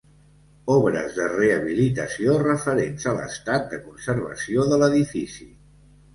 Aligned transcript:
Obres 0.75 1.11
de 1.17 1.27
rehabilitació 1.33 2.39
referents 2.45 3.07
a 3.13 3.15
l'estat 3.19 3.69
de 3.75 3.81
conservació 3.85 4.67
de 4.73 4.83
l'edifici. 4.83 5.49